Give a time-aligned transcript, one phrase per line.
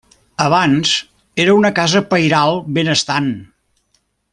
[0.45, 0.93] Abans
[1.45, 3.33] era una casa pairal benestant.